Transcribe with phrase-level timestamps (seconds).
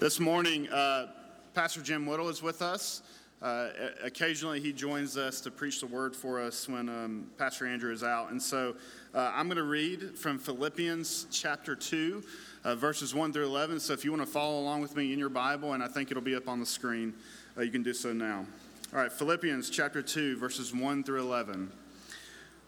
[0.00, 1.08] This morning, uh,
[1.54, 3.02] Pastor Jim Whittle is with us.
[3.42, 7.92] Uh, occasionally, he joins us to preach the word for us when um, Pastor Andrew
[7.92, 8.30] is out.
[8.30, 8.76] And so
[9.12, 12.22] uh, I'm going to read from Philippians chapter 2,
[12.62, 13.80] uh, verses 1 through 11.
[13.80, 16.12] So if you want to follow along with me in your Bible, and I think
[16.12, 17.12] it'll be up on the screen,
[17.56, 18.46] uh, you can do so now.
[18.92, 21.72] All right, Philippians chapter 2, verses 1 through 11.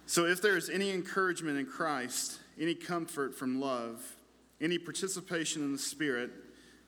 [0.07, 4.17] So if there is any encouragement in Christ, any comfort from love,
[4.61, 6.33] any participation in the Spirit,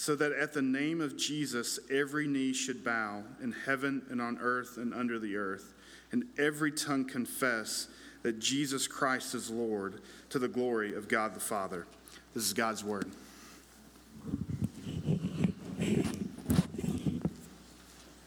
[0.00, 4.38] so that at the name of Jesus every knee should bow in heaven and on
[4.40, 5.74] earth and under the earth,
[6.10, 7.86] and every tongue confess
[8.22, 11.86] that Jesus Christ is Lord to the glory of God the Father.
[12.32, 13.10] This is God's word.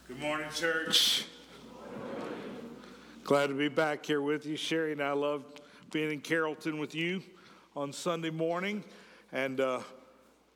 [0.07, 1.25] Good morning, church.
[3.23, 4.57] Glad to be back here with you.
[4.57, 5.43] Sherry and I love
[5.91, 7.23] being in Carrollton with you
[7.75, 8.83] on Sunday morning.
[9.31, 9.79] And uh,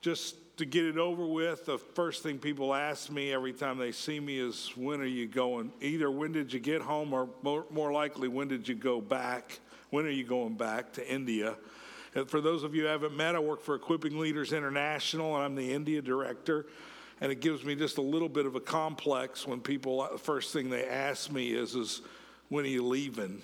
[0.00, 3.92] just to get it over with, the first thing people ask me every time they
[3.92, 5.72] see me is, When are you going?
[5.80, 9.60] Either when did you get home, or more, more likely, when did you go back?
[9.90, 11.56] When are you going back to India?
[12.14, 15.44] And for those of you who haven't met, I work for Equipping Leaders International, and
[15.44, 16.66] I'm the India director.
[17.20, 20.52] And it gives me just a little bit of a complex when people, the first
[20.52, 22.02] thing they ask me is, is
[22.48, 23.42] when are you leaving?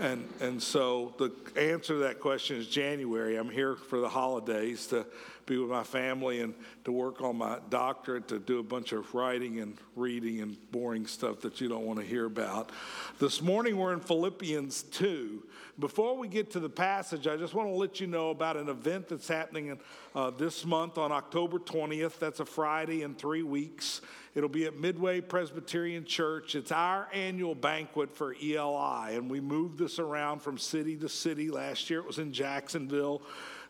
[0.00, 3.36] And, and so the answer to that question is January.
[3.36, 5.06] I'm here for the holidays to
[5.46, 9.14] be with my family and to work on my doctorate, to do a bunch of
[9.14, 12.70] writing and reading and boring stuff that you don't want to hear about.
[13.18, 15.42] This morning we're in Philippians 2.
[15.78, 18.68] Before we get to the passage, I just want to let you know about an
[18.68, 19.78] event that's happening in,
[20.14, 22.18] uh, this month on October 20th.
[22.18, 24.02] That's a Friday in three weeks.
[24.34, 26.54] It'll be at Midway Presbyterian Church.
[26.54, 31.50] It's our annual banquet for ELI, and we moved this around from city to city.
[31.50, 33.22] Last year it was in Jacksonville.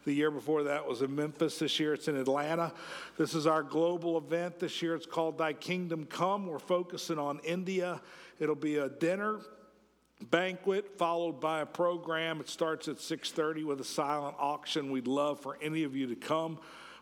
[0.05, 1.59] The year before that was in Memphis.
[1.59, 2.73] This year it's in Atlanta.
[3.19, 4.59] This is our global event.
[4.59, 6.47] This year it's called Thy Kingdom Come.
[6.47, 8.01] We're focusing on India.
[8.39, 9.41] It'll be a dinner
[10.31, 12.41] banquet followed by a program.
[12.41, 14.91] It starts at 6:30 with a silent auction.
[14.91, 16.59] We'd love for any of you to come.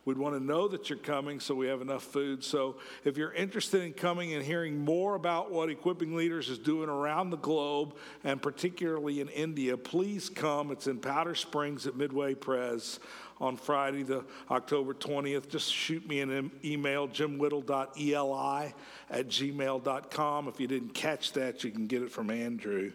[0.08, 2.42] We'd want to know that you're coming so we have enough food.
[2.42, 6.88] So, if you're interested in coming and hearing more about what Equipping Leaders is doing
[6.88, 10.70] around the globe and particularly in India, please come.
[10.70, 13.00] It's in Powder Springs at Midway Pres
[13.38, 15.50] on Friday, the October 20th.
[15.50, 18.70] Just shoot me an email, jimwhittle.eli
[19.10, 20.48] at gmail.com.
[20.48, 22.92] If you didn't catch that, you can get it from Andrew.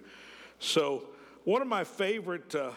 [0.57, 1.03] So,
[1.44, 2.56] one of my favorite.
[2.56, 2.72] Uh,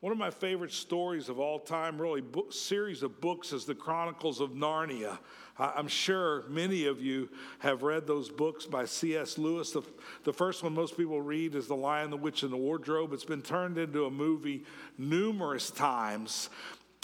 [0.00, 3.74] one of my favorite stories of all time, really, book, series of books, is the
[3.74, 5.18] Chronicles of Narnia.
[5.58, 7.28] I'm sure many of you
[7.58, 9.38] have read those books by C.S.
[9.38, 9.72] Lewis.
[9.72, 9.82] The,
[10.22, 13.12] the first one most people read is The Lion, the Witch, and the Wardrobe.
[13.12, 14.64] It's been turned into a movie
[14.96, 16.48] numerous times.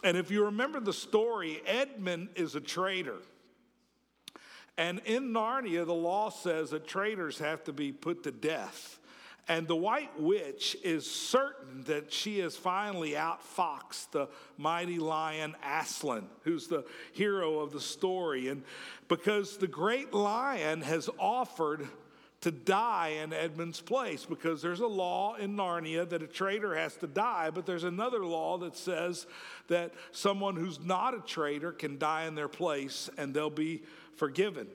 [0.05, 3.19] And if you remember the story, Edmund is a traitor.
[4.79, 9.01] And in Narnia, the law says that traitors have to be put to death.
[9.47, 16.27] And the white witch is certain that she has finally outfoxed the mighty lion Aslan,
[16.43, 18.49] who's the hero of the story.
[18.49, 18.63] And
[19.09, 21.87] because the great lion has offered
[22.41, 26.97] to die in Edmund's place, because there's a law in Narnia that a traitor has
[26.97, 29.27] to die, but there's another law that says
[29.69, 33.83] that someone who's not a traitor can die in their place and they'll be
[34.17, 34.69] forgiven.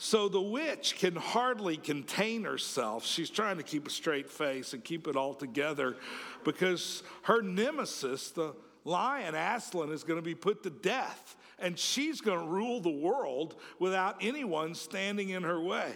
[0.00, 3.04] So the witch can hardly contain herself.
[3.04, 5.96] She's trying to keep a straight face and keep it all together
[6.44, 8.54] because her nemesis, the
[8.84, 11.34] lion Aslan, is going to be put to death.
[11.58, 15.92] And she's going to rule the world without anyone standing in her way.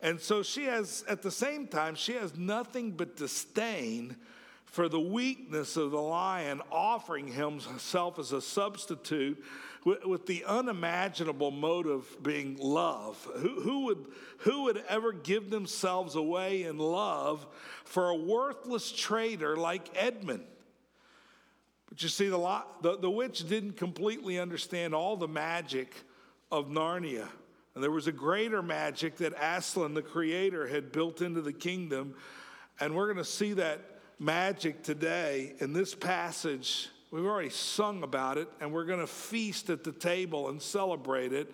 [0.00, 4.14] And so she has, at the same time, she has nothing but disdain
[4.66, 9.42] for the weakness of the lion, offering himself as a substitute
[9.86, 13.16] with, with the unimaginable motive being love.
[13.36, 14.06] Who, who, would,
[14.38, 17.46] who would ever give themselves away in love
[17.84, 20.44] for a worthless traitor like Edmund?
[21.88, 25.94] But you see, the, the, the witch didn't completely understand all the magic
[26.50, 27.28] of Narnia.
[27.76, 32.16] And there was a greater magic that Aslan, the creator, had built into the kingdom.
[32.80, 36.88] And we're going to see that magic today in this passage.
[37.16, 41.32] We've already sung about it, and we're going to feast at the table and celebrate
[41.32, 41.50] it,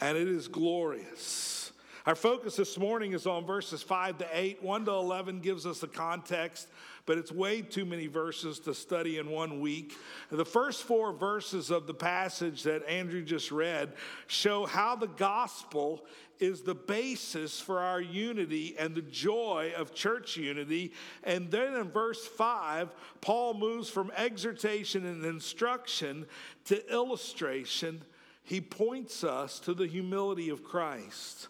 [0.00, 1.70] and it is glorious.
[2.06, 4.62] Our focus this morning is on verses 5 to 8.
[4.62, 6.68] 1 to 11 gives us the context,
[7.04, 9.92] but it's way too many verses to study in one week.
[10.30, 13.92] The first four verses of the passage that Andrew just read
[14.28, 16.06] show how the gospel
[16.38, 20.92] is the basis for our unity and the joy of church unity.
[21.24, 26.26] And then in verse 5, Paul moves from exhortation and instruction
[26.66, 28.02] to illustration.
[28.42, 31.48] He points us to the humility of Christ.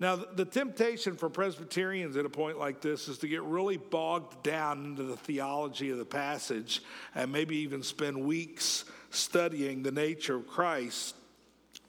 [0.00, 4.42] Now, the temptation for Presbyterians at a point like this is to get really bogged
[4.42, 6.82] down into the theology of the passage
[7.14, 11.14] and maybe even spend weeks studying the nature of Christ.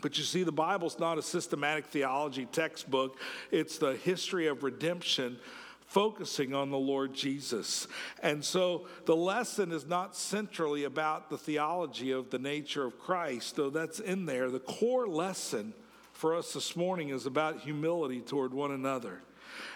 [0.03, 3.17] But you see, the Bible's not a systematic theology textbook,
[3.51, 5.37] it's the history of redemption
[5.85, 7.87] focusing on the Lord Jesus.
[8.21, 13.55] And so the lesson is not centrally about the theology of the nature of Christ,
[13.55, 14.49] though that's in there.
[14.49, 15.73] The core lesson
[16.11, 19.21] for us this morning is about humility toward one another.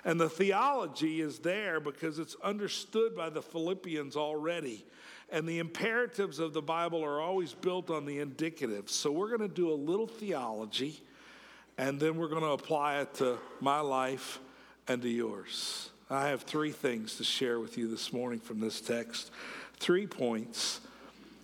[0.03, 4.83] And the theology is there because it's understood by the Philippians already.
[5.29, 8.89] And the imperatives of the Bible are always built on the indicative.
[8.89, 11.01] So we're going to do a little theology
[11.77, 14.39] and then we're going to apply it to my life
[14.87, 15.89] and to yours.
[16.09, 19.31] I have three things to share with you this morning from this text.
[19.79, 20.79] Three points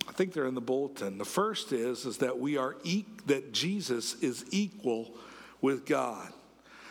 [0.08, 1.18] I think they're in the bulletin.
[1.18, 5.14] The first is, is that we are e- that Jesus is equal
[5.60, 6.32] with God.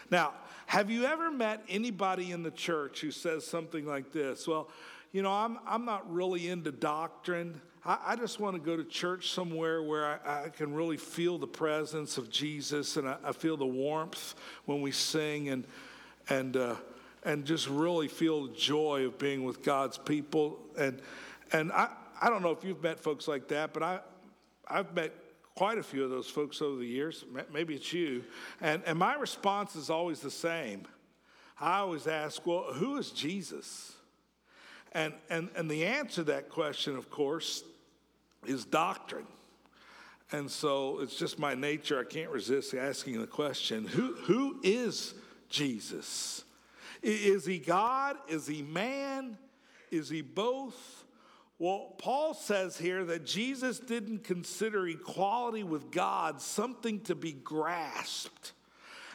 [0.10, 0.34] Now,
[0.66, 4.48] have you ever met anybody in the church who says something like this?
[4.48, 4.70] Well,
[5.14, 7.62] you know, I'm, I'm not really into doctrine.
[7.86, 11.38] I, I just want to go to church somewhere where I, I, can really feel
[11.38, 14.34] the presence of Jesus and I, I feel the warmth
[14.66, 15.66] when we sing and,
[16.30, 16.76] and, uh,
[17.24, 20.60] and just really feel the joy of being with God's people.
[20.78, 21.00] And,
[21.52, 21.90] and I,
[22.20, 24.00] I don't know if you've met folks like that, but I,
[24.68, 25.14] I've met
[25.54, 27.24] quite a few of those folks over the years.
[27.54, 28.24] Maybe it's you.
[28.62, 30.88] And, and my response is always the same.
[31.62, 33.94] I always ask, well, who is Jesus?
[34.94, 37.64] And, and, and the answer to that question, of course,
[38.46, 39.26] is doctrine.
[40.32, 42.00] And so it's just my nature.
[42.00, 45.14] I can't resist asking the question who, who is
[45.50, 46.44] Jesus?
[47.02, 48.18] Is he God?
[48.28, 49.38] Is he man?
[49.92, 51.06] Is he both?
[51.60, 58.54] Well, Paul says here that Jesus didn't consider equality with God something to be grasped.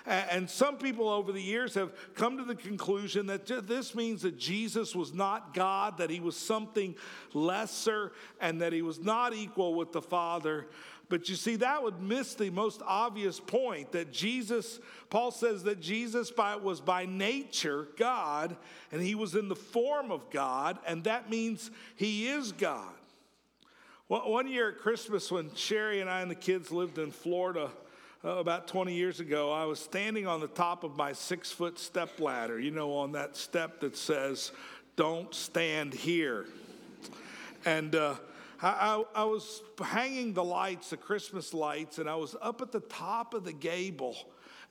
[0.08, 4.38] And some people over the years have come to the conclusion that this means that
[4.38, 6.94] Jesus was not God, that he was something
[7.34, 10.66] lesser, and that he was not equal with the Father.
[11.10, 15.80] But you see, that would miss the most obvious point that Jesus, Paul says that
[15.80, 18.56] Jesus by, was by nature God,
[18.90, 22.94] and he was in the form of God, and that means he is God.
[24.08, 27.70] Well, one year at Christmas, when Sherry and I and the kids lived in Florida,
[28.24, 31.78] uh, about 20 years ago, I was standing on the top of my six foot
[31.78, 34.50] step ladder, you know, on that step that says,
[34.96, 36.46] Don't stand here.
[37.64, 38.16] And uh,
[38.60, 42.72] I, I, I was hanging the lights, the Christmas lights, and I was up at
[42.72, 44.16] the top of the gable,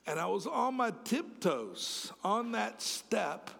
[0.06, 3.50] and I was on my tiptoes on that step.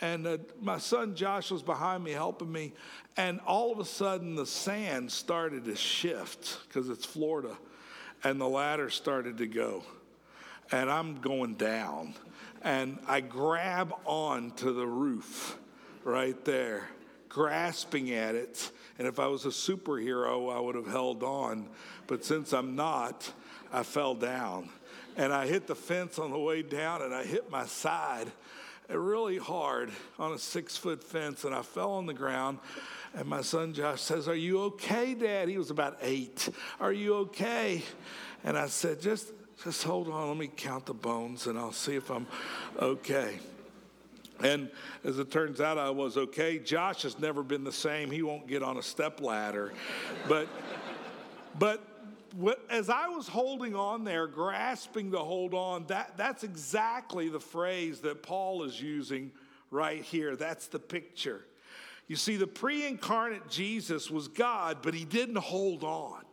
[0.00, 2.72] And uh, my son Josh was behind me helping me.
[3.16, 7.56] And all of a sudden, the sand started to shift because it's Florida.
[8.22, 9.82] And the ladder started to go.
[10.72, 12.14] And I'm going down.
[12.62, 15.58] And I grab on to the roof
[16.04, 16.88] right there,
[17.28, 18.70] grasping at it.
[18.98, 21.68] And if I was a superhero, I would have held on.
[22.06, 23.32] But since I'm not,
[23.72, 24.68] I fell down.
[25.16, 28.30] And I hit the fence on the way down and I hit my side
[28.98, 32.58] really hard on a six foot fence and I fell on the ground.
[33.14, 35.48] And my son Josh says, Are you okay, Dad?
[35.48, 36.48] He was about eight.
[36.80, 37.82] Are you okay?
[38.44, 39.32] And I said, Just,
[39.62, 40.28] just hold on.
[40.28, 42.26] Let me count the bones and I'll see if I'm
[42.80, 43.38] okay.
[44.42, 44.70] And
[45.04, 46.58] as it turns out, I was okay.
[46.58, 48.10] Josh has never been the same.
[48.10, 49.72] He won't get on a step ladder.
[50.28, 50.48] But,
[51.58, 51.82] but
[52.68, 58.00] as I was holding on there, grasping to hold on, that, that's exactly the phrase
[58.00, 59.32] that Paul is using
[59.70, 60.36] right here.
[60.36, 61.44] That's the picture.
[62.06, 66.24] You see, the pre incarnate Jesus was God, but he didn't hold on.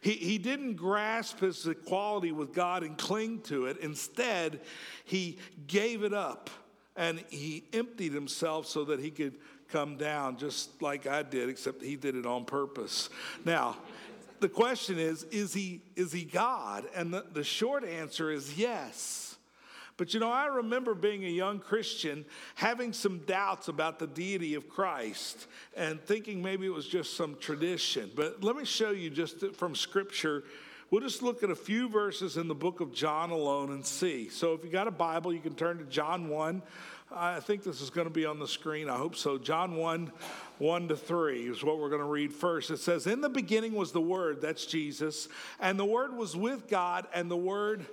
[0.00, 3.76] He, he didn't grasp his equality with God and cling to it.
[3.78, 4.60] Instead,
[5.04, 6.48] he gave it up
[6.96, 9.34] and he emptied himself so that he could
[9.68, 13.10] come down, just like I did, except he did it on purpose.
[13.44, 13.76] Now,
[14.40, 16.84] the question is is he, is he God?
[16.94, 19.36] And the, the short answer is yes.
[19.96, 24.54] But you know, I remember being a young Christian having some doubts about the deity
[24.54, 28.10] of Christ and thinking maybe it was just some tradition.
[28.16, 30.44] But let me show you just from Scripture.
[30.90, 34.30] We'll just look at a few verses in the book of John alone and see.
[34.30, 36.62] So if you got a Bible, you can turn to John 1.
[37.12, 38.88] I think this is going to be on the screen.
[38.88, 39.36] I hope so.
[39.36, 40.12] John 1,
[40.58, 42.70] 1 to 3 is what we're going to read first.
[42.70, 46.68] It says, In the beginning was the Word, that's Jesus, and the Word was with
[46.68, 47.84] God, and the Word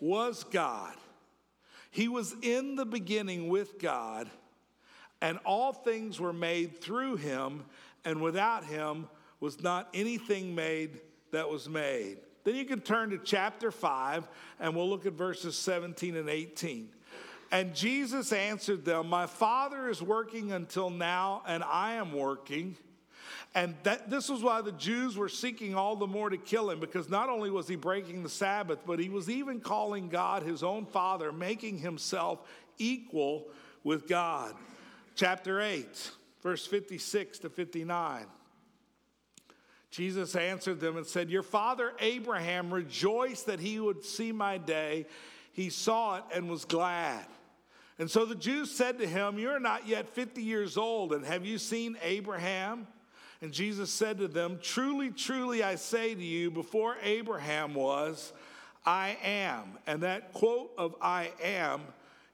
[0.00, 0.94] was God.
[1.90, 4.28] He was in the beginning with God,
[5.20, 7.64] and all things were made through him,
[8.04, 11.00] and without him was not anything made
[11.30, 12.18] that was made.
[12.42, 16.88] Then you can turn to chapter 5, and we'll look at verses 17 and 18.
[17.50, 22.76] And Jesus answered them, My Father is working until now, and I am working.
[23.54, 26.80] And that, this was why the Jews were seeking all the more to kill him,
[26.80, 30.62] because not only was he breaking the Sabbath, but he was even calling God his
[30.62, 32.40] own Father, making himself
[32.76, 33.48] equal
[33.82, 34.54] with God.
[35.14, 36.10] Chapter 8,
[36.42, 38.26] verse 56 to 59.
[39.90, 45.06] Jesus answered them and said, Your father Abraham rejoiced that he would see my day.
[45.52, 47.24] He saw it and was glad.
[47.98, 51.44] And so the Jews said to him, You're not yet 50 years old, and have
[51.44, 52.86] you seen Abraham?
[53.40, 58.32] And Jesus said to them, Truly, truly, I say to you, before Abraham was,
[58.84, 59.78] I am.
[59.86, 61.82] And that quote of I am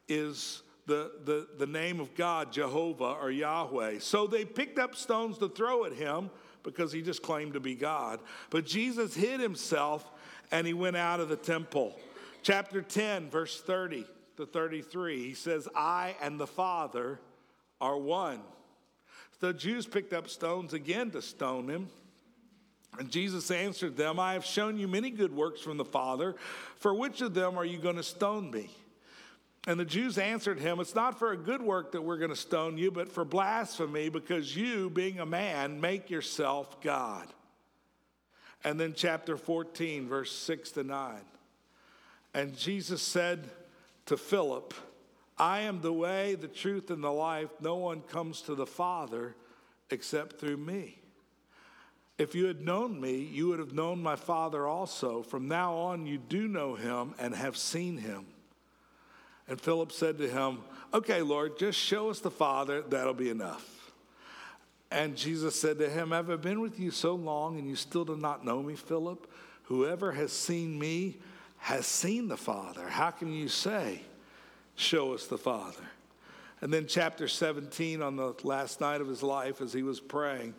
[0.09, 3.99] is the, the, the name of God, Jehovah or Yahweh.
[4.01, 6.31] So they picked up stones to throw at him
[6.63, 8.21] because he just claimed to be God.
[8.51, 10.11] But Jesus hid himself
[10.51, 11.99] and he went out of the temple.
[12.43, 17.21] Chapter 10, verse 30 to 33, he says, I and the Father
[17.81, 18.41] are one.
[19.41, 21.89] The Jews picked up stones again to stone him.
[22.99, 26.35] And Jesus answered them, I have shown you many good works from the Father.
[26.77, 28.71] For which of them are you going to stone me?
[29.67, 32.37] And the Jews answered him, It's not for a good work that we're going to
[32.37, 37.27] stone you, but for blasphemy, because you, being a man, make yourself God.
[38.63, 41.17] And then chapter 14, verse 6 to 9.
[42.35, 43.49] And Jesus said
[44.07, 44.75] to Philip,
[45.37, 47.51] I am the way, the truth, and the life.
[47.61, 49.35] No one comes to the Father
[49.91, 50.99] except through me.
[52.17, 55.23] If you had known me, you would have known my Father also.
[55.23, 58.27] From now on, you do know him and have seen him.
[59.49, 60.61] And Philip said to him,
[60.93, 63.93] Okay, Lord, just show us the Father, that'll be enough.
[64.93, 68.05] And Jesus said to him, Have I been with you so long and you still
[68.05, 69.29] do not know me, Philip?
[69.65, 71.19] Whoever has seen me
[71.65, 72.87] has seen the Father.
[72.87, 74.03] How can you say,
[74.77, 75.89] Show us the Father.
[76.61, 80.55] And then, chapter 17, on the last night of his life, as he was praying,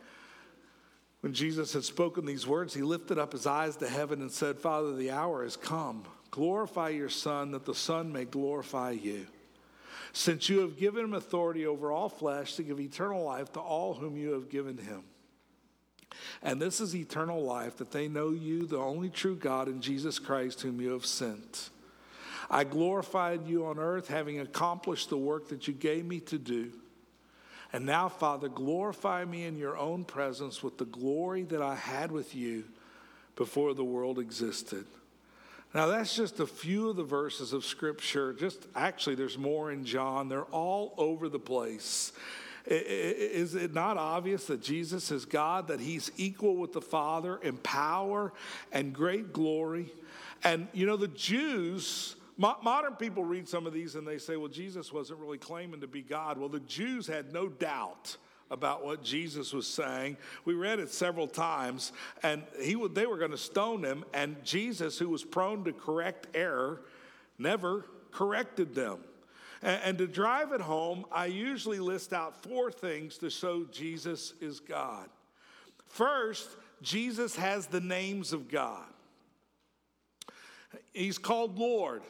[1.21, 4.57] when Jesus had spoken these words, he lifted up his eyes to heaven and said,
[4.57, 6.05] Father, the hour has come.
[6.31, 9.27] Glorify your Son, that the Son may glorify you.
[10.11, 13.93] Since you have given him authority over all flesh to give eternal life to all
[13.93, 15.03] whom you have given him.
[16.41, 20.19] And this is eternal life, that they know you, the only true God, and Jesus
[20.19, 21.69] Christ, whom you have sent.
[22.49, 26.71] I glorified you on earth, having accomplished the work that you gave me to do.
[27.73, 32.11] And now, Father, glorify me in your own presence with the glory that I had
[32.11, 32.65] with you
[33.35, 34.85] before the world existed.
[35.73, 38.31] Now, that's just a few of the verses of Scripture.
[38.31, 40.29] Just actually, there's more in John.
[40.29, 42.13] They're all over the place.
[42.67, 47.57] Is it not obvious that Jesus is God, that he's equal with the Father in
[47.57, 48.33] power
[48.71, 49.91] and great glory?
[50.43, 54.49] And you know, the Jews modern people read some of these and they say, well,
[54.49, 56.37] Jesus wasn't really claiming to be God.
[56.37, 58.17] Well, the Jews had no doubt
[58.51, 60.17] about what Jesus was saying.
[60.43, 61.91] We read it several times,
[62.21, 66.27] and he, they were going to stone him, and Jesus, who was prone to correct
[66.35, 66.81] error,
[67.39, 68.99] never corrected them.
[69.61, 74.33] And, and to drive it home, I usually list out four things to show Jesus
[74.41, 75.09] is God.
[75.87, 76.49] First,
[76.81, 78.85] Jesus has the names of God.
[80.93, 82.03] He's called Lord.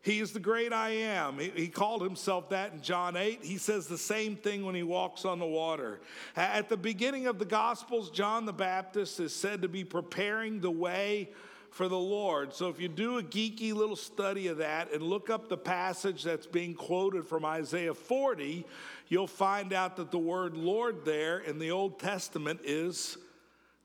[0.00, 1.38] He is the great I am.
[1.38, 3.40] He, he, called himself that in John 8.
[3.42, 6.00] He says the same thing when he walks on the water.
[6.36, 10.70] At the beginning of the Gospels, John the Baptist is said to be preparing the
[10.70, 11.30] way
[11.70, 12.54] for the Lord.
[12.54, 16.22] So if you do a geeky little study of that and look up the passage
[16.22, 18.64] that's being quoted from Isaiah 40,
[19.08, 23.18] you'll find out that the word Lord there in the Old Testament is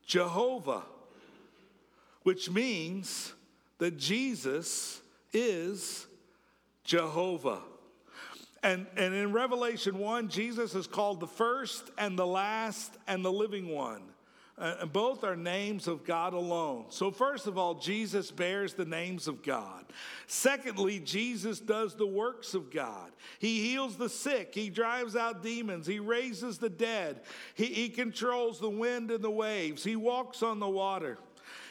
[0.06, 0.82] Jehovah,
[2.22, 3.32] which means
[3.78, 5.00] that Jesus
[5.32, 6.06] is
[6.84, 7.60] Jehovah.
[8.62, 13.32] And, and in Revelation 1, Jesus is called the first and the last and the
[13.32, 14.02] living one.
[14.56, 16.84] Uh, both are names of God alone.
[16.88, 19.84] So, first of all, Jesus bears the names of God.
[20.28, 23.10] Secondly, Jesus does the works of God.
[23.40, 27.22] He heals the sick, He drives out demons, He raises the dead,
[27.54, 31.18] He, he controls the wind and the waves, He walks on the water.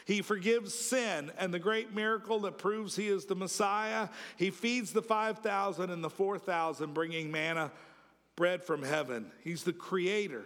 [0.04, 4.10] He forgives sin and the great miracle that proves he is the Messiah.
[4.36, 7.72] He feeds the 5,000 and the 4,000, bringing manna,
[8.36, 9.32] bread from heaven.
[9.42, 10.44] He's the creator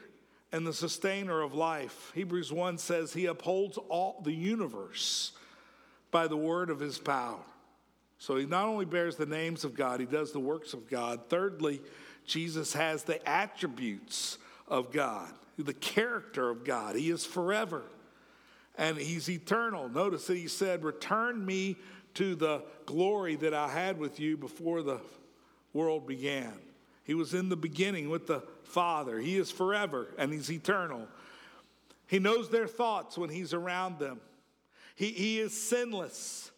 [0.52, 2.12] and the sustainer of life.
[2.14, 5.32] Hebrews 1 says he upholds all the universe
[6.10, 7.40] by the word of his power.
[8.18, 11.28] So he not only bears the names of God, he does the works of God.
[11.28, 11.80] Thirdly,
[12.26, 16.96] Jesus has the attributes of God, the character of God.
[16.96, 17.84] He is forever
[18.76, 19.88] and he's eternal.
[19.88, 21.76] Notice that he said, Return me
[22.14, 25.00] to the glory that I had with you before the
[25.72, 26.54] world began.
[27.08, 29.18] He was in the beginning with the Father.
[29.18, 31.08] He is forever and he's eternal.
[32.06, 34.20] He knows their thoughts when he's around them.
[34.94, 36.50] He, he is sinless.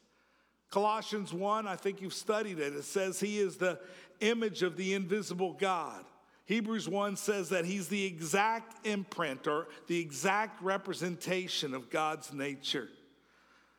[0.68, 2.74] Colossians 1, I think you've studied it.
[2.74, 3.78] It says he is the
[4.18, 6.04] image of the invisible God.
[6.46, 12.88] Hebrews 1 says that he's the exact imprint or the exact representation of God's nature.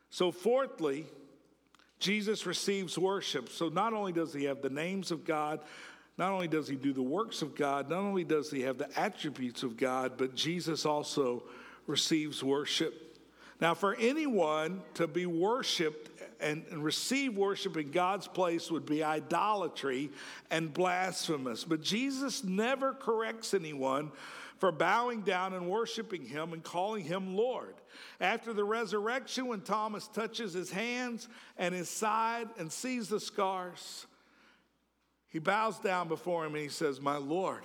[0.10, 1.06] So, fourthly,
[2.00, 3.50] Jesus receives worship.
[3.50, 5.60] So, not only does he have the names of God,
[6.22, 8.88] not only does he do the works of God, not only does he have the
[8.96, 11.42] attributes of God, but Jesus also
[11.88, 13.18] receives worship.
[13.60, 19.04] Now, for anyone to be worshiped and, and receive worship in God's place would be
[19.04, 20.12] idolatry
[20.52, 21.64] and blasphemous.
[21.64, 24.12] But Jesus never corrects anyone
[24.60, 27.74] for bowing down and worshiping him and calling him Lord.
[28.20, 34.06] After the resurrection, when Thomas touches his hands and his side and sees the scars,
[35.32, 37.64] he bows down before him and he says, My Lord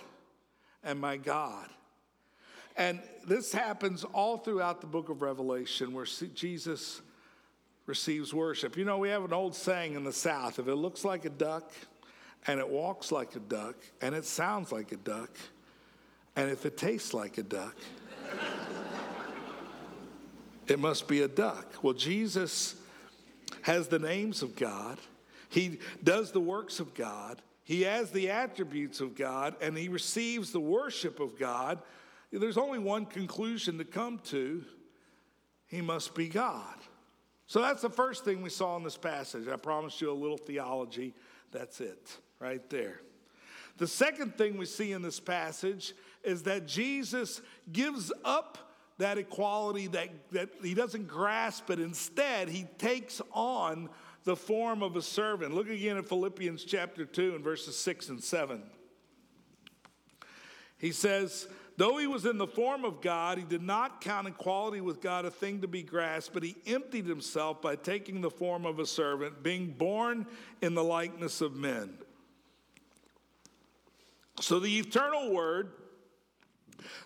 [0.82, 1.68] and my God.
[2.76, 7.00] And this happens all throughout the book of Revelation where Jesus
[7.86, 8.76] receives worship.
[8.76, 11.30] You know, we have an old saying in the South if it looks like a
[11.30, 11.72] duck,
[12.46, 15.30] and it walks like a duck, and it sounds like a duck,
[16.36, 17.74] and if it tastes like a duck,
[20.68, 21.82] it must be a duck.
[21.82, 22.76] Well, Jesus
[23.62, 24.98] has the names of God,
[25.48, 30.52] He does the works of God, He has the attributes of God, and He receives
[30.52, 31.80] the worship of God.
[32.30, 34.64] There's only one conclusion to come to
[35.66, 36.76] He must be God.
[37.48, 39.48] So that's the first thing we saw in this passage.
[39.48, 41.12] I promised you a little theology.
[41.50, 43.00] That's it, right there.
[43.78, 48.58] The second thing we see in this passage is that Jesus gives up
[48.98, 53.88] that equality that, that he doesn't grasp, but instead he takes on
[54.26, 55.54] the form of a servant.
[55.54, 58.60] Look again at Philippians chapter 2 and verses 6 and 7.
[60.78, 64.80] He says, Though he was in the form of God, he did not count equality
[64.80, 68.66] with God a thing to be grasped, but he emptied himself by taking the form
[68.66, 70.26] of a servant, being born
[70.60, 71.96] in the likeness of men.
[74.40, 75.70] So the eternal word,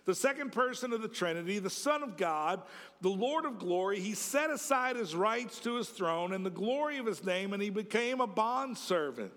[0.04, 2.62] the second person of the Trinity, the Son of God,
[3.00, 6.98] the Lord of glory, he set aside his rights to his throne and the glory
[6.98, 9.32] of his name, and he became a bondservant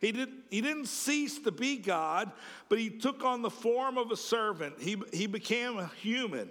[0.00, 2.30] he, did, he didn't cease to be God,
[2.68, 4.80] but he took on the form of a servant.
[4.80, 6.50] He, he became a human,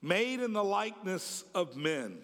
[0.00, 2.18] made in the likeness of men.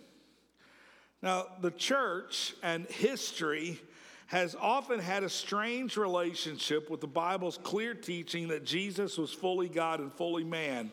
[1.20, 3.80] Now, the church and history
[4.26, 9.68] has often had a strange relationship with the Bible's clear teaching that Jesus was fully
[9.68, 10.90] God and fully man.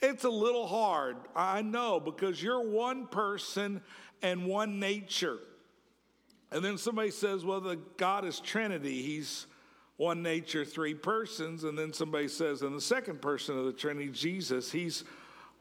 [0.00, 3.82] It's a little hard, I know, because you're one person
[4.22, 5.38] and one nature.
[6.50, 9.02] And then somebody says, well, the God is Trinity.
[9.02, 9.46] He's
[9.96, 11.64] one nature, three persons.
[11.64, 15.04] And then somebody says, in the second person of the Trinity, Jesus, he's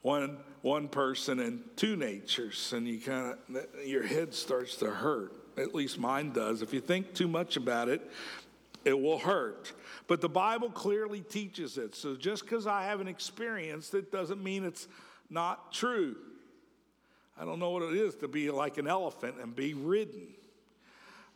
[0.01, 2.73] one, one person and two natures.
[2.73, 5.33] And you kind of, your head starts to hurt.
[5.61, 6.61] At least mine does.
[6.61, 8.01] If you think too much about it,
[8.83, 9.71] it will hurt.
[10.07, 11.95] But the Bible clearly teaches it.
[11.95, 14.87] So just because I haven't experienced it doesn't mean it's
[15.29, 16.15] not true.
[17.39, 20.27] I don't know what it is to be like an elephant and be ridden.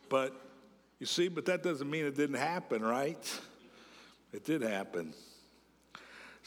[0.09, 0.33] But
[0.99, 3.39] you see, but that doesn't mean it didn't happen, right?
[4.33, 5.13] It did happen.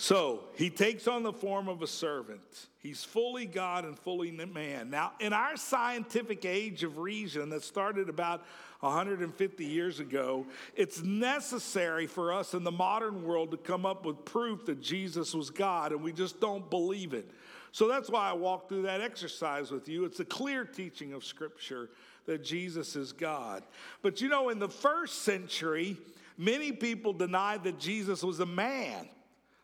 [0.01, 2.69] So he takes on the form of a servant.
[2.79, 4.91] He's fully God and fully man.
[4.91, 8.45] Now, in our scientific age of reason that started about
[8.79, 14.25] 150 years ago, it's necessary for us in the modern world to come up with
[14.25, 17.29] proof that Jesus was God, and we just don't believe it.
[17.73, 20.05] So that's why I walked through that exercise with you.
[20.05, 21.91] It's a clear teaching of Scripture
[22.27, 23.65] that Jesus is God.
[24.01, 25.97] But you know, in the first century,
[26.37, 29.09] many people denied that Jesus was a man.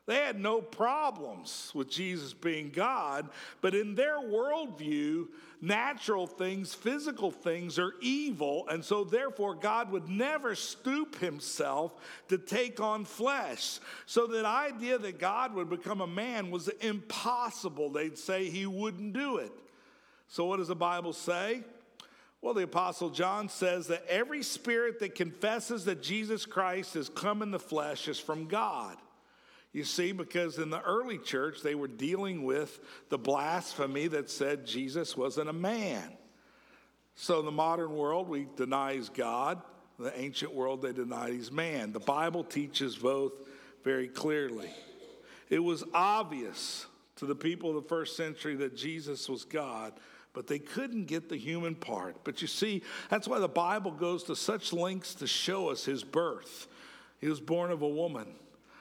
[0.06, 3.30] They had no problems with Jesus being God,
[3.62, 5.28] but in their worldview,
[5.62, 11.94] natural things, physical things are evil, and so therefore God would never stoop himself
[12.28, 13.78] to take on flesh.
[14.04, 17.88] So that idea that God would become a man was impossible.
[17.88, 19.52] They'd say he wouldn't do it.
[20.28, 21.62] So, what does the Bible say?
[22.42, 27.40] Well, the Apostle John says that every spirit that confesses that Jesus Christ has come
[27.40, 28.98] in the flesh is from God.
[29.74, 34.64] You see, because in the early church, they were dealing with the blasphemy that said
[34.64, 36.12] Jesus wasn't a man.
[37.16, 39.60] So, in the modern world, we denies God.
[39.98, 41.92] In the ancient world, they deny he's man.
[41.92, 43.32] The Bible teaches both
[43.82, 44.70] very clearly.
[45.50, 49.92] It was obvious to the people of the first century that Jesus was God,
[50.34, 52.22] but they couldn't get the human part.
[52.22, 56.04] But you see, that's why the Bible goes to such lengths to show us his
[56.04, 56.68] birth.
[57.20, 58.36] He was born of a woman.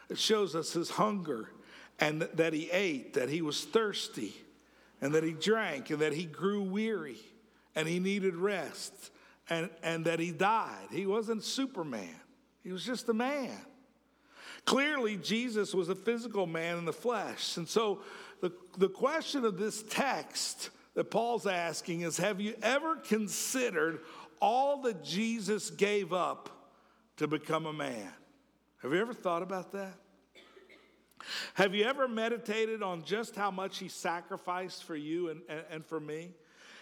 [0.10, 1.50] It shows us his hunger
[2.00, 4.34] and that he ate, that he was thirsty,
[5.02, 7.20] and that he drank, and that he grew weary,
[7.76, 9.12] and he needed rest,
[9.50, 10.88] and, and that he died.
[10.92, 12.16] He wasn't Superman,
[12.64, 13.58] he was just a man.
[14.66, 17.58] Clearly, Jesus was a physical man in the flesh.
[17.58, 18.00] And so,
[18.40, 24.00] the, the question of this text that Paul's asking is Have you ever considered
[24.40, 26.50] all that Jesus gave up
[27.18, 28.10] to become a man?
[28.84, 29.94] Have you ever thought about that?
[31.54, 35.86] Have you ever meditated on just how much he sacrificed for you and, and, and
[35.86, 36.32] for me?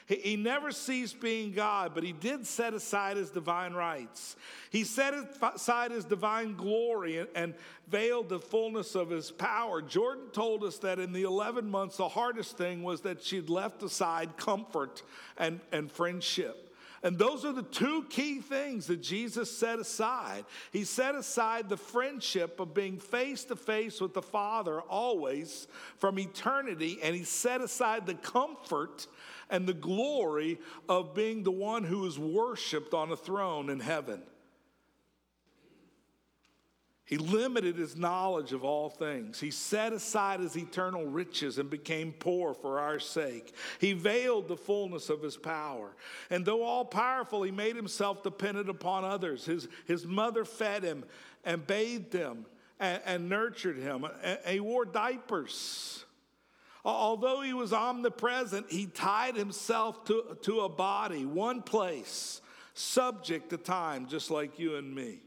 [0.07, 4.35] He, he never ceased being God, but he did set aside his divine rights.
[4.71, 7.53] He set aside his divine glory and, and
[7.87, 9.79] veiled the fullness of his power.
[9.83, 13.83] Jordan told us that in the 11 months, the hardest thing was that she'd left
[13.83, 15.03] aside comfort
[15.37, 16.70] and, and friendship.
[17.03, 20.45] And those are the two key things that Jesus set aside.
[20.71, 26.19] He set aside the friendship of being face to face with the Father always from
[26.19, 29.07] eternity, and he set aside the comfort
[29.49, 34.21] and the glory of being the one who is worshiped on a throne in heaven.
[37.11, 39.37] He limited his knowledge of all things.
[39.37, 43.53] He set aside his eternal riches and became poor for our sake.
[43.79, 45.93] He veiled the fullness of his power.
[46.29, 49.43] And though all powerful, he made himself dependent upon others.
[49.43, 51.03] His, his mother fed him
[51.43, 52.45] and bathed him
[52.79, 54.07] and, and nurtured him.
[54.23, 56.05] And he wore diapers.
[56.85, 62.39] Although he was omnipresent, he tied himself to, to a body, one place,
[62.73, 65.23] subject to time, just like you and me.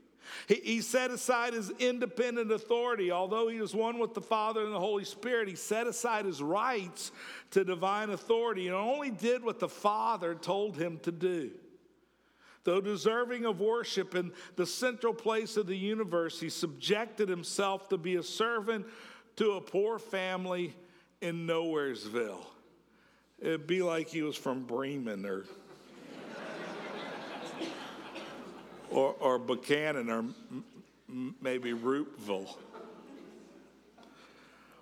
[0.47, 3.11] He, he set aside his independent authority.
[3.11, 6.43] Although he was one with the Father and the Holy Spirit, he set aside his
[6.43, 7.13] rights
[7.51, 11.51] to divine authority and only did what the Father told him to do.
[12.65, 17.99] Though deserving of worship in the central place of the universe, he subjected himself to
[17.99, 18.87] be a servant
[19.37, 20.75] to a poor family
[21.21, 22.45] in Nowheresville.
[23.39, 25.45] It'd be like he was from Bremen or
[28.95, 32.49] or, or Buchanan or m- maybe Roopville.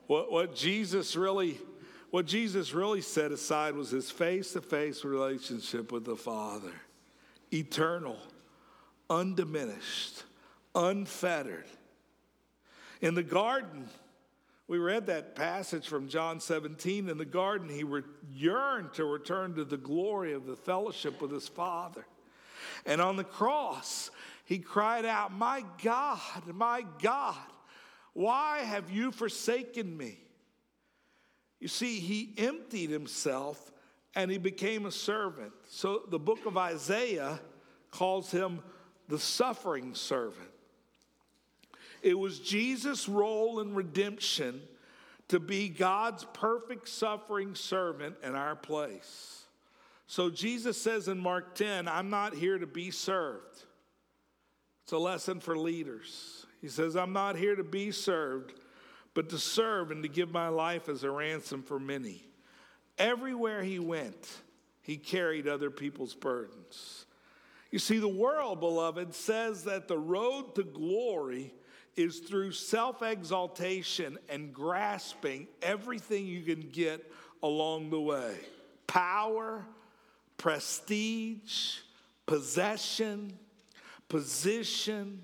[0.07, 1.59] What, what Jesus really
[2.11, 6.72] what Jesus really set aside was his face-to-face relationship with the Father.
[7.51, 8.18] Eternal,
[9.09, 10.25] undiminished,
[10.75, 11.64] unfettered.
[13.01, 13.88] In the garden,
[14.68, 17.09] we read that passage from John 17.
[17.09, 21.31] In the garden, he re- yearned to return to the glory of the fellowship with
[21.31, 22.05] his Father.
[22.86, 24.10] And on the cross,
[24.44, 26.20] he cried out, My God,
[26.52, 27.36] my God,
[28.12, 30.18] why have you forsaken me?
[31.60, 33.70] You see, he emptied himself
[34.14, 35.52] and he became a servant.
[35.68, 37.40] So the book of Isaiah
[37.90, 38.60] calls him
[39.08, 40.50] the suffering servant.
[42.02, 44.60] It was Jesus' role in redemption
[45.28, 49.41] to be God's perfect suffering servant in our place.
[50.12, 53.64] So Jesus says in Mark 10, I'm not here to be served.
[54.83, 56.44] It's a lesson for leaders.
[56.61, 58.53] He says, I'm not here to be served,
[59.14, 62.27] but to serve and to give my life as a ransom for many.
[62.98, 64.29] Everywhere he went,
[64.83, 67.07] he carried other people's burdens.
[67.70, 71.55] You see, the world, beloved, says that the road to glory
[71.96, 77.11] is through self exaltation and grasping everything you can get
[77.42, 78.37] along the way
[78.87, 79.64] power,
[80.42, 81.76] prestige,
[82.26, 83.33] possession,
[84.09, 85.22] position.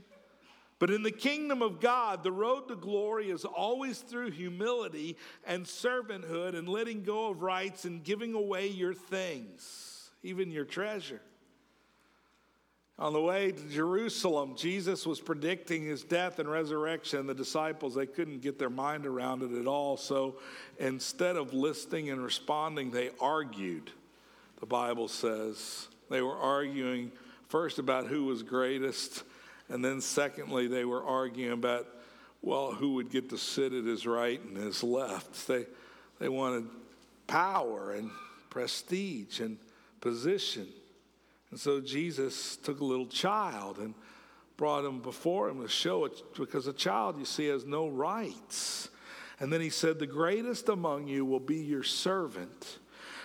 [0.78, 5.64] But in the kingdom of God, the road to glory is always through humility and
[5.64, 11.20] servanthood and letting go of rights and giving away your things, even your treasure.
[12.96, 17.26] On the way to Jerusalem, Jesus was predicting his death and resurrection.
[17.26, 19.96] The disciples, they couldn't get their mind around it at all.
[19.96, 20.37] So
[20.78, 23.90] instead of listening and responding, they argued,
[24.60, 25.88] the Bible says.
[26.10, 27.12] They were arguing
[27.48, 29.24] first about who was greatest,
[29.68, 31.86] and then secondly, they were arguing about,
[32.42, 35.46] well, who would get to sit at his right and his left.
[35.46, 35.66] They,
[36.18, 36.66] they wanted
[37.26, 38.10] power and
[38.50, 39.58] prestige and
[40.00, 40.68] position.
[41.50, 43.94] And so Jesus took a little child and
[44.56, 48.88] brought him before him to show it, because a child, you see, has no rights.
[49.40, 52.78] And then he said, The greatest among you will be your servant.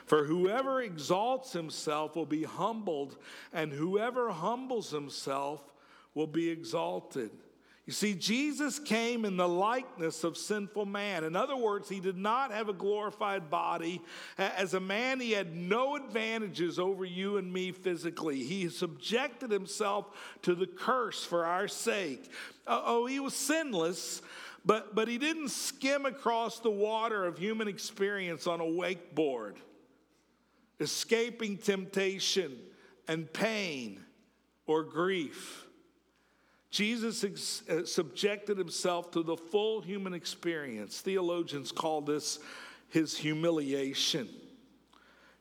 [0.06, 3.18] For whoever exalts himself will be humbled,
[3.54, 5.62] and whoever humbles himself
[6.14, 7.32] will be exalted.
[7.86, 11.26] You see, Jesus came in the likeness of sinful man.
[11.26, 14.02] In other words, he did not have a glorified body.
[14.38, 18.42] As a man, he had no advantages over you and me physically.
[18.42, 20.06] He subjected himself
[20.44, 22.32] to the curse for our sake.
[22.66, 24.22] Uh, oh, he was sinless,
[24.66, 29.56] but, but he didn't skim across the water of human experience on a wakeboard,
[30.84, 32.60] escaping temptation
[33.08, 34.00] and pain
[34.68, 35.66] or grief.
[36.70, 41.02] Jesus ex- uh, subjected himself to the full human experience.
[41.02, 42.40] Theologians call this
[42.90, 44.30] his humiliation.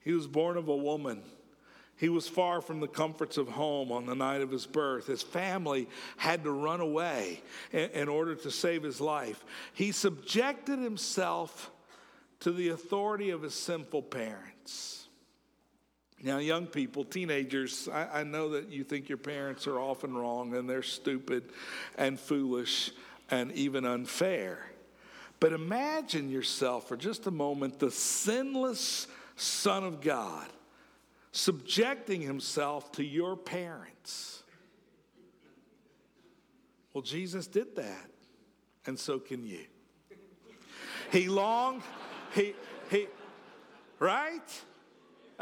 [0.00, 1.22] He was born of a woman.
[1.96, 5.06] He was far from the comforts of home on the night of his birth.
[5.06, 9.44] His family had to run away in, in order to save his life.
[9.72, 11.70] He subjected himself
[12.40, 15.01] to the authority of his sinful parents.
[16.22, 20.54] Now, young people, teenagers, I, I, know that you think your parents are often wrong
[20.54, 21.50] and they're stupid
[21.98, 22.92] and foolish
[23.28, 24.70] and even unfair.
[25.40, 30.46] But imagine yourself for just a moment the sinless Son of God
[31.32, 34.44] subjecting himself to your parents.
[36.92, 38.10] Well, Jesus did that,
[38.86, 39.64] and so can you.
[41.10, 41.82] He longed,
[42.34, 42.54] he,
[42.90, 43.08] he,
[43.98, 44.62] right?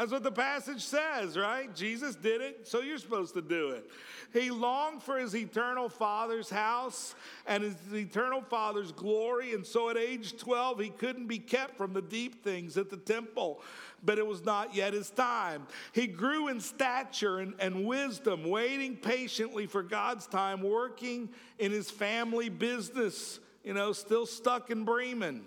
[0.01, 1.77] That's what the passage says, right?
[1.77, 3.91] Jesus did it, so you're supposed to do it.
[4.33, 7.15] He longed for his eternal Father's house
[7.47, 11.93] and his eternal Father's glory, and so at age 12, he couldn't be kept from
[11.93, 13.61] the deep things at the temple,
[14.03, 15.67] but it was not yet his time.
[15.93, 21.91] He grew in stature and, and wisdom, waiting patiently for God's time, working in his
[21.91, 25.45] family business, you know, still stuck in Bremen.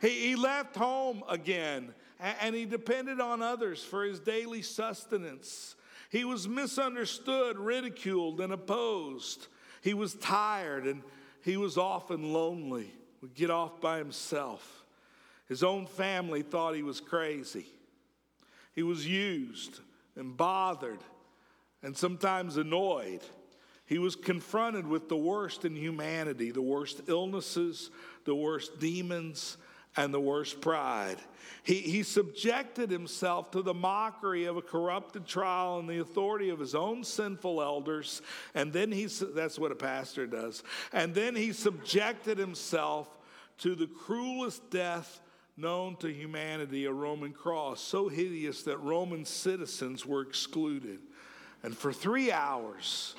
[0.00, 1.92] He, he left home again
[2.22, 5.74] and he depended on others for his daily sustenance.
[6.10, 9.48] He was misunderstood, ridiculed, and opposed.
[9.80, 11.02] He was tired and
[11.42, 14.84] he was often lonely, would get off by himself.
[15.48, 17.66] His own family thought he was crazy.
[18.74, 19.80] He was used
[20.16, 21.00] and bothered
[21.82, 23.22] and sometimes annoyed.
[23.86, 27.90] He was confronted with the worst in humanity the worst illnesses,
[28.24, 29.56] the worst demons,
[29.96, 31.18] and the worst pride.
[31.64, 36.58] He, he subjected himself to the mockery of a corrupted trial and the authority of
[36.58, 38.22] his own sinful elders.
[38.54, 40.62] And then he, that's what a pastor does.
[40.92, 43.08] And then he subjected himself
[43.58, 45.20] to the cruelest death
[45.56, 51.00] known to humanity, a Roman cross, so hideous that Roman citizens were excluded.
[51.62, 53.14] And for three hours,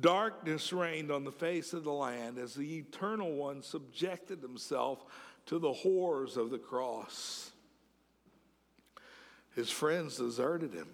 [0.00, 5.04] darkness reigned on the face of the land as the eternal one subjected himself
[5.46, 7.50] to the horrors of the cross.
[9.54, 10.88] His friends deserted him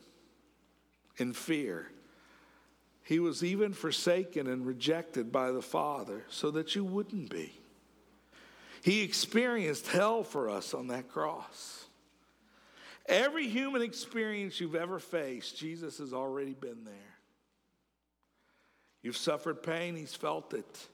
[1.16, 1.88] in fear.
[3.02, 7.52] He was even forsaken and rejected by the Father so that you wouldn't be.
[8.82, 11.86] He experienced hell for us on that cross.
[13.06, 16.94] Every human experience you've ever faced, Jesus has already been there.
[19.02, 20.86] You've suffered pain, He's felt it.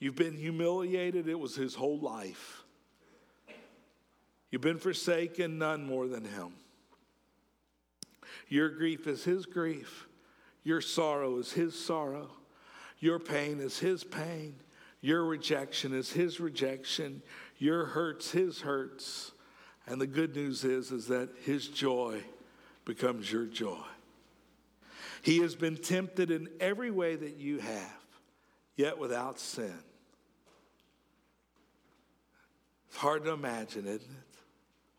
[0.00, 2.64] You've been humiliated, it was His whole life.
[4.50, 6.54] You've been forsaken, none more than him.
[8.48, 10.06] Your grief is his grief.
[10.62, 12.30] Your sorrow is his sorrow.
[12.98, 14.56] Your pain is his pain.
[15.00, 17.22] Your rejection is his rejection.
[17.58, 19.32] Your hurts his hurts.
[19.86, 22.22] And the good news is is that his joy
[22.84, 23.84] becomes your joy.
[25.22, 28.04] He has been tempted in every way that you have,
[28.76, 29.74] yet without sin.
[32.88, 34.25] It's hard to imagine, isn't it?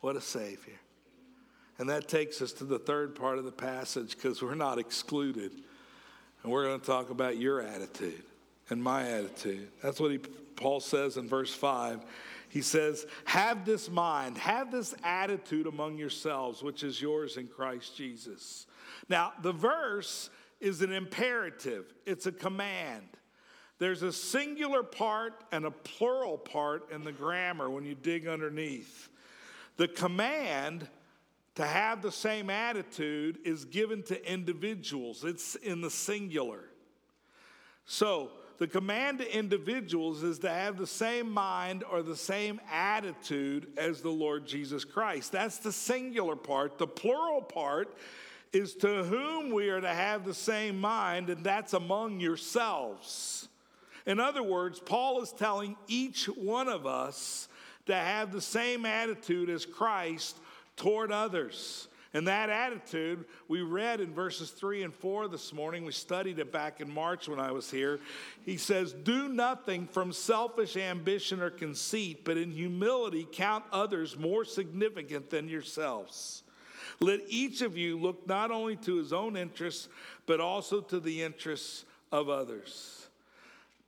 [0.01, 0.79] What a Savior.
[1.79, 5.51] And that takes us to the third part of the passage because we're not excluded.
[6.43, 8.23] And we're going to talk about your attitude
[8.69, 9.69] and my attitude.
[9.81, 12.01] That's what he, Paul says in verse 5.
[12.49, 17.95] He says, Have this mind, have this attitude among yourselves, which is yours in Christ
[17.95, 18.65] Jesus.
[19.09, 20.29] Now, the verse
[20.59, 23.03] is an imperative, it's a command.
[23.79, 29.09] There's a singular part and a plural part in the grammar when you dig underneath.
[29.77, 30.87] The command
[31.55, 36.65] to have the same attitude is given to individuals, it's in the singular.
[37.85, 43.67] So, the command to individuals is to have the same mind or the same attitude
[43.77, 45.31] as the Lord Jesus Christ.
[45.31, 46.79] That's the singular part.
[46.79, 47.95] The plural part
[48.51, 53.47] is to whom we are to have the same mind, and that's among yourselves.
[54.07, 57.46] In other words, Paul is telling each one of us
[57.87, 60.37] to have the same attitude as Christ
[60.75, 61.87] toward others.
[62.13, 65.85] And that attitude we read in verses 3 and 4 this morning.
[65.85, 67.99] We studied it back in March when I was here.
[68.45, 74.45] He says, Do nothing from selfish ambition or conceit, but in humility count others more
[74.45, 76.43] significant than yourselves.
[76.99, 79.87] Let each of you look not only to his own interests,
[80.25, 83.06] but also to the interests of others.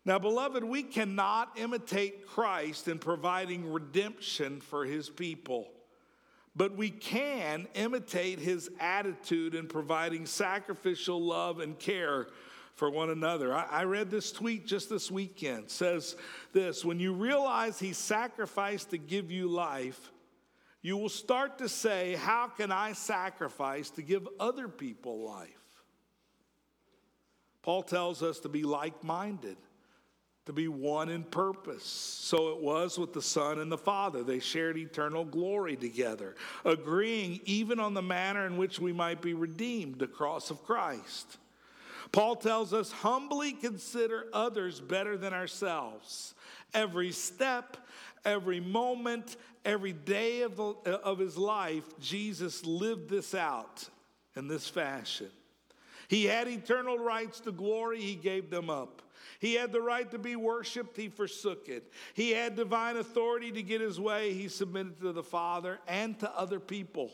[0.06, 5.70] Now, beloved, we cannot imitate Christ in providing redemption for his people
[6.60, 12.28] but we can imitate his attitude in providing sacrificial love and care
[12.76, 13.54] for one another.
[13.56, 15.66] I, I, read this tweet just this weekend.
[15.66, 16.18] It says
[16.52, 20.12] this when you realize he sacrificed to give you life,
[20.82, 25.50] you will start to say, How can I sacrifice to give other people life?
[27.62, 29.56] Paul tells us to be like minded
[30.50, 31.84] to be one in purpose.
[31.84, 34.24] So it was with the Son and the Father.
[34.24, 36.36] They shared eternal glory together,
[36.66, 41.38] agreeing even on the manner in which we might be redeemed, the cross of Christ.
[42.12, 46.34] Paul tells us humbly consider others better than ourselves.
[46.74, 47.78] Every step,
[48.26, 53.88] every moment, every day of, the, of his life, Jesus lived this out
[54.36, 55.30] in this fashion.
[56.10, 59.04] He had eternal rights to glory, he gave them up.
[59.40, 61.94] He had the right to be worshiped, he forsook it.
[62.16, 66.38] He had divine authority to get his way, he submitted to the Father and to
[66.38, 67.12] other people.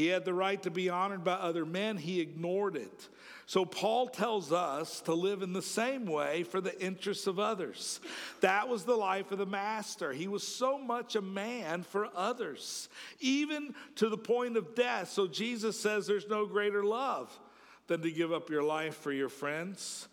[0.00, 3.08] He had the right to be honored by other men, he ignored it.
[3.44, 8.00] So, Paul tells us to live in the same way for the interests of others.
[8.40, 10.14] That was the life of the Master.
[10.14, 12.88] He was so much a man for others,
[13.20, 15.10] even to the point of death.
[15.10, 17.38] So, Jesus says there's no greater love
[17.86, 20.08] than to give up your life for your friends.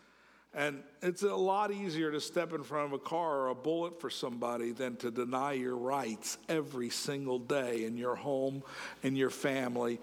[0.58, 4.02] And it's a lot easier to step in front of a car or a bullet
[4.02, 8.64] for somebody than to deny your rights every single day in your home,
[9.04, 10.00] in your family,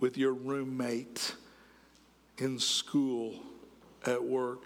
[0.00, 1.34] with your roommate,
[2.38, 3.34] in school,
[4.06, 4.62] at work.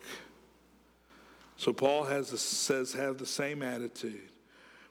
[1.57, 4.31] So Paul has a, says, have the same attitude.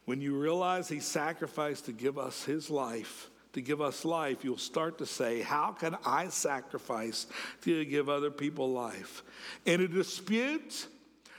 [0.04, 4.58] When you realize he sacrificed to give us his life, to give us life, you'll
[4.58, 7.28] start to say, How can I sacrifice
[7.62, 9.24] to give other people life?
[9.66, 10.88] In a dispute,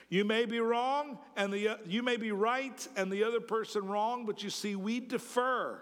[0.09, 4.27] you may be wrong and the, you may be right and the other person wrong,
[4.27, 5.81] but you see, we defer.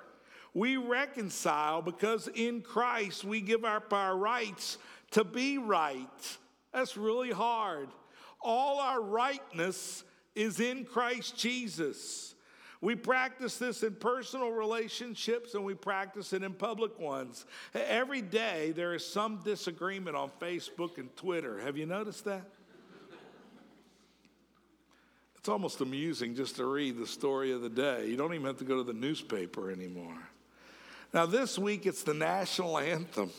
[0.54, 4.78] We reconcile because in Christ we give up our rights
[5.12, 6.38] to be right.
[6.72, 7.88] That's really hard.
[8.40, 12.34] All our rightness is in Christ Jesus.
[12.82, 17.44] We practice this in personal relationships and we practice it in public ones.
[17.74, 21.60] Every day there is some disagreement on Facebook and Twitter.
[21.60, 22.42] Have you noticed that?
[25.36, 28.06] It's almost amusing just to read the story of the day.
[28.06, 30.18] You don't even have to go to the newspaper anymore.
[31.14, 33.30] Now, this week it's the national anthem.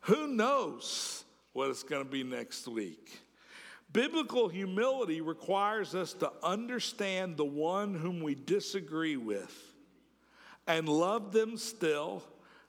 [0.00, 3.20] Who knows what it's going to be next week?
[3.96, 9.72] Biblical humility requires us to understand the one whom we disagree with
[10.66, 12.22] and love them still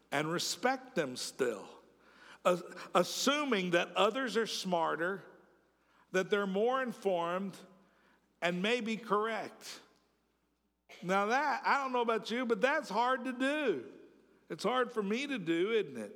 [0.10, 1.66] and respect them still,
[2.96, 5.22] assuming that others are smarter,
[6.14, 7.58] that they're more informed,
[8.42, 9.82] and may be correct.
[11.04, 13.84] Now, that, I don't know about you, but that's hard to do.
[14.50, 16.16] It's hard for me to do, isn't it?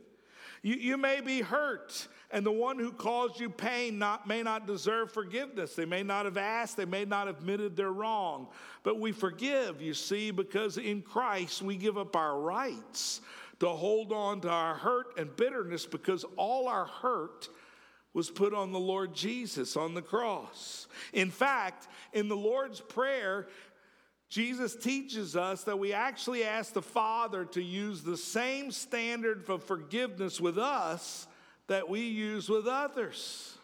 [0.63, 4.67] You, you may be hurt, and the one who caused you pain not, may not
[4.67, 5.75] deserve forgiveness.
[5.75, 8.47] They may not have asked, they may not have admitted their wrong.
[8.83, 13.21] But we forgive, you see, because in Christ we give up our rights
[13.59, 17.49] to hold on to our hurt and bitterness because all our hurt
[18.13, 20.87] was put on the Lord Jesus on the cross.
[21.13, 23.47] In fact, in the Lord's Prayer,
[24.31, 29.59] Jesus teaches us that we actually ask the Father to use the same standard for
[29.59, 31.27] forgiveness with us
[31.67, 33.57] that we use with others.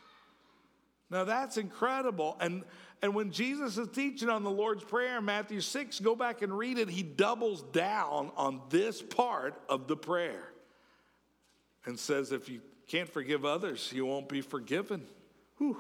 [1.09, 2.35] Now that's incredible.
[2.41, 2.63] And,
[3.01, 6.55] and when Jesus is teaching on the Lord's Prayer in Matthew 6, go back and
[6.55, 10.49] read it, he doubles down on this part of the prayer
[11.85, 15.07] and says, if you can't forgive others, you won't be forgiven.
[15.59, 15.77] Whew.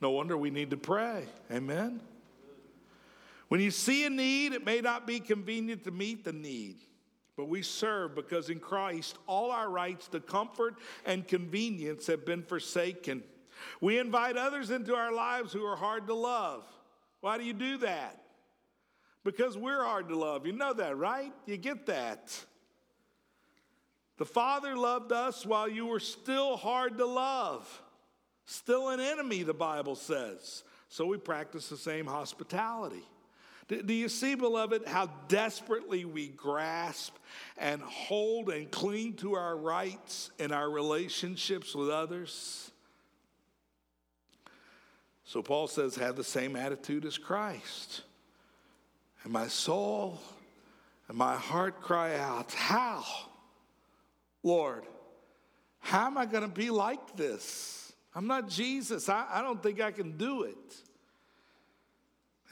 [0.00, 1.24] No wonder we need to pray.
[1.50, 2.00] Amen.
[3.54, 6.78] When you see a need, it may not be convenient to meet the need,
[7.36, 10.74] but we serve because in Christ all our rights to comfort
[11.06, 13.22] and convenience have been forsaken.
[13.80, 16.66] We invite others into our lives who are hard to love.
[17.20, 18.24] Why do you do that?
[19.22, 20.46] Because we're hard to love.
[20.46, 21.32] You know that, right?
[21.46, 22.36] You get that.
[24.16, 27.82] The Father loved us while you were still hard to love,
[28.46, 30.64] still an enemy, the Bible says.
[30.88, 33.04] So we practice the same hospitality.
[33.68, 37.16] Do you see, beloved, how desperately we grasp
[37.56, 42.70] and hold and cling to our rights in our relationships with others?
[45.24, 48.02] So Paul says, have the same attitude as Christ.
[49.22, 50.20] And my soul
[51.08, 53.04] and my heart cry out, How?
[54.42, 54.84] Lord,
[55.78, 57.92] how am I going to be like this?
[58.14, 59.08] I'm not Jesus.
[59.08, 60.76] I, I don't think I can do it.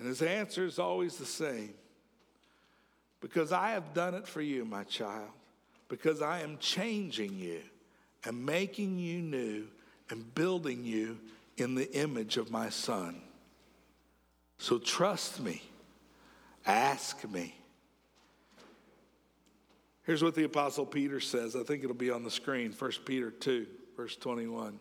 [0.02, 1.74] And his answer is always the same
[3.20, 5.30] because I have done it for you, my child,
[5.88, 7.60] because I am changing you
[8.24, 9.68] and making you new
[10.10, 11.20] and building you
[11.56, 13.22] in the image of my son.
[14.58, 15.62] So trust me,
[16.66, 17.54] ask me.
[20.02, 21.54] Here's what the Apostle Peter says.
[21.54, 24.80] I think it'll be on the screen 1 Peter 2, verse 21.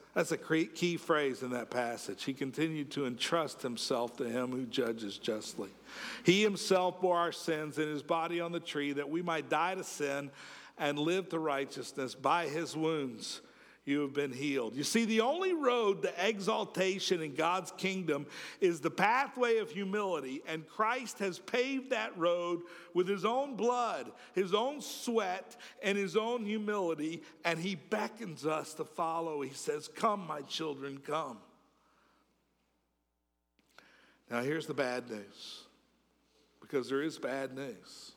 [0.13, 2.23] that's a key phrase in that passage.
[2.23, 5.69] He continued to entrust himself to him who judges justly.
[6.25, 9.75] He himself bore our sins in his body on the tree that we might die
[9.75, 10.29] to sin
[10.77, 12.13] and live to righteousness.
[12.13, 13.41] By his wounds,
[13.83, 14.75] you have been healed.
[14.75, 18.27] You see, the only road to exaltation in God's kingdom
[18.59, 22.61] is the pathway of humility, and Christ has paved that road
[22.93, 28.75] with his own blood, his own sweat, and his own humility, and he beckons us
[28.75, 29.41] to follow.
[29.41, 31.39] He says, Come, my children, come.
[34.29, 35.63] Now, here's the bad news,
[36.61, 38.11] because there is bad news.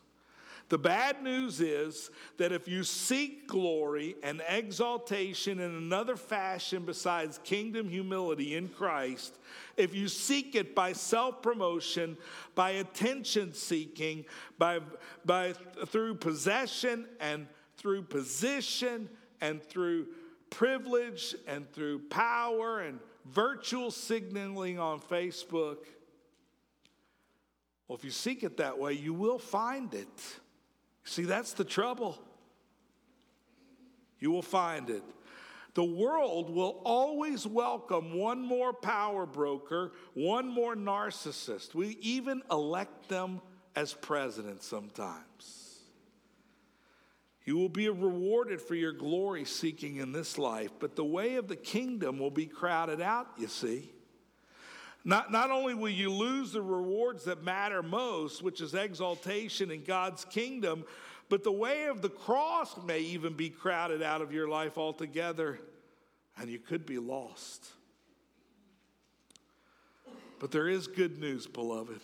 [0.75, 7.39] The bad news is that if you seek glory and exaltation in another fashion besides
[7.45, 9.39] kingdom humility in Christ,
[9.77, 12.17] if you seek it by self promotion,
[12.57, 14.25] by attention seeking,
[14.59, 14.81] by,
[15.25, 15.53] by,
[15.87, 17.47] through possession and
[17.77, 19.09] through position
[19.41, 20.09] and through
[20.51, 25.85] privilege and through power and virtual signaling on Facebook,
[27.87, 30.41] well, if you seek it that way, you will find it.
[31.05, 32.19] See, that's the trouble.
[34.19, 35.03] You will find it.
[35.75, 41.75] The world will always welcome one more power broker, one more narcissist.
[41.75, 43.41] We even elect them
[43.75, 45.81] as president sometimes.
[47.45, 51.49] You will be rewarded for your glory seeking in this life, but the way of
[51.49, 53.91] the kingdom will be crowded out, you see.
[55.05, 59.85] Not, not only will you lose the rewards that matter most, which is exaltation in
[59.85, 60.85] God's kingdom,
[61.29, 65.59] but the way of the cross may even be crowded out of your life altogether,
[66.39, 67.67] and you could be lost.
[70.39, 72.01] But there is good news, beloved.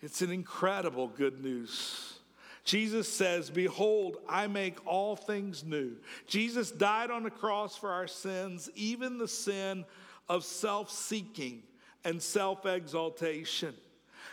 [0.00, 2.18] It's an incredible good news.
[2.64, 5.96] Jesus says, Behold, I make all things new.
[6.26, 9.84] Jesus died on the cross for our sins, even the sin
[10.28, 11.62] of self seeking
[12.04, 13.74] and self exaltation.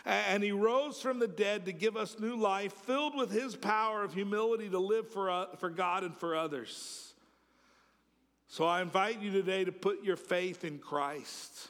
[0.04, 4.02] And he rose from the dead to give us new life, filled with his power
[4.02, 7.12] of humility to live for, uh, for God and for others.
[8.48, 11.68] So I invite you today to put your faith in Christ.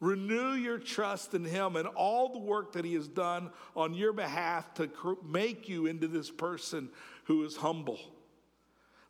[0.00, 4.12] Renew your trust in him and all the work that he has done on your
[4.12, 4.90] behalf to
[5.24, 6.88] make you into this person
[7.24, 8.00] who is humble.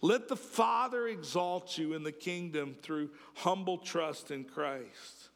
[0.03, 5.31] Let the Father exalt you in the kingdom through humble trust in Christ.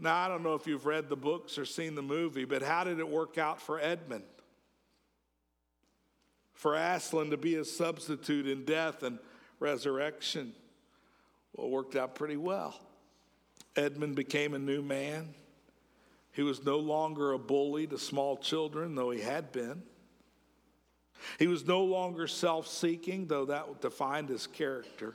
[0.00, 2.84] Now, I don't know if you've read the books or seen the movie, but how
[2.84, 4.24] did it work out for Edmund?
[6.60, 9.18] for Aslan to be a substitute in death and
[9.60, 10.52] resurrection.
[11.54, 12.78] Well, it worked out pretty well.
[13.76, 15.32] Edmund became a new man.
[16.32, 19.82] He was no longer a bully to small children, though he had been.
[21.38, 25.14] He was no longer self seeking, though that defined his character.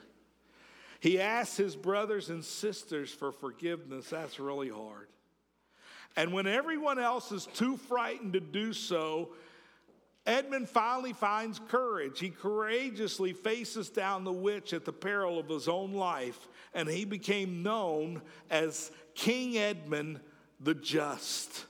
[1.06, 4.10] He asks his brothers and sisters for forgiveness.
[4.10, 5.06] That's really hard.
[6.16, 9.28] And when everyone else is too frightened to do so,
[10.26, 12.18] Edmund finally finds courage.
[12.18, 17.04] He courageously faces down the witch at the peril of his own life, and he
[17.04, 20.18] became known as King Edmund
[20.58, 21.66] the Just.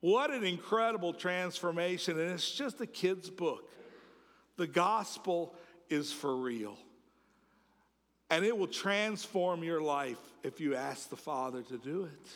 [0.00, 3.68] What an incredible transformation, and it's just a kid's book.
[4.56, 5.54] The gospel
[5.90, 6.78] is for real.
[8.32, 12.30] And it will transform your life if you ask the Father to do it.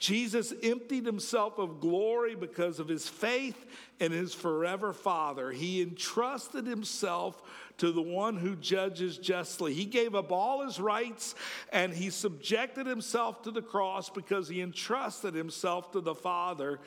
[0.00, 3.64] Jesus emptied himself of glory because of his faith
[4.00, 5.52] in his forever Father.
[5.52, 7.40] He entrusted himself
[7.78, 9.72] to the one who judges justly.
[9.72, 11.36] He gave up all his rights
[11.72, 16.80] and he subjected himself to the cross because he entrusted himself to the Father.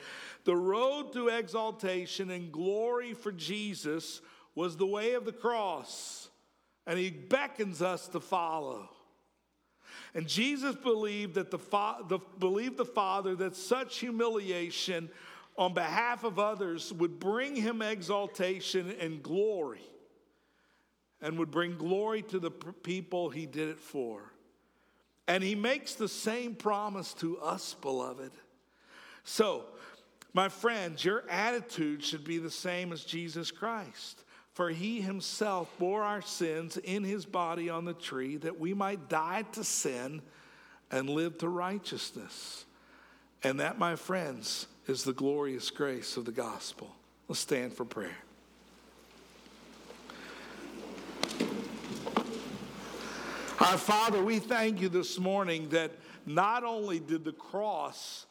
[0.44, 4.20] The road to exaltation and glory for Jesus
[4.54, 6.19] was the way of the cross,
[6.86, 8.88] and he beckons us to follow.
[10.14, 15.08] And Jesus believed that the, fa- the, believed the Father that such humiliation
[15.56, 19.82] on behalf of others would bring him exaltation and glory
[21.20, 24.32] and would bring glory to the people he did it for.
[25.28, 28.32] And he makes the same promise to us, beloved.
[29.22, 29.64] So,
[30.32, 34.24] my friends, your attitude should be the same as Jesus Christ.
[34.60, 39.08] For he himself bore our sins in his body on the tree that we might
[39.08, 40.20] die to sin
[40.90, 42.66] and live to righteousness.
[43.42, 46.94] And that, my friends, is the glorious grace of the gospel.
[47.26, 48.18] Let's stand for prayer.
[53.60, 55.92] Our Father, we thank you this morning that
[56.26, 58.26] not only did the cross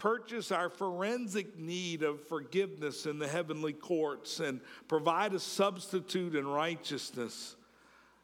[0.00, 6.46] purchase our forensic need of forgiveness in the heavenly courts and provide a substitute in
[6.48, 7.54] righteousness.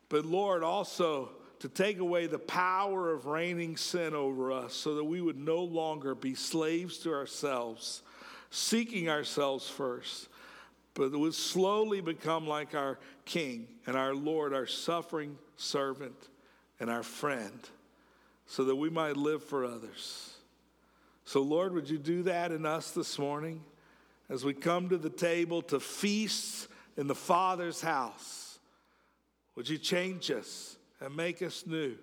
[0.09, 5.05] But Lord, also to take away the power of reigning sin over us so that
[5.05, 8.01] we would no longer be slaves to ourselves,
[8.51, 10.29] seeking ourselves first,
[10.95, 16.31] but would slowly become like our King and our Lord, our suffering servant
[16.81, 17.69] and our friend,
[18.47, 20.36] so that we might live for others.
[21.27, 23.65] So, Lord, would you do that in us this morning
[24.29, 28.61] as we come to the table to feast in the Father's house?
[29.57, 31.97] Would you change us and make us new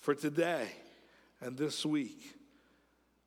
[0.00, 0.66] for today
[1.40, 2.34] and this week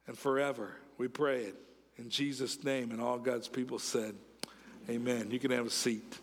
[0.06, 0.76] and forever?
[0.98, 1.56] We pray it
[1.98, 2.92] in Jesus' name.
[2.92, 4.16] And all God's people said,
[4.90, 5.32] Amen.
[5.32, 6.20] You can have a seat.